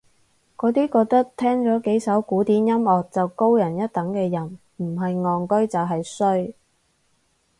[0.57, 6.55] 嗰啲覺得聽咗幾首古典音樂就高人一等嘅人唔係戇居就係衰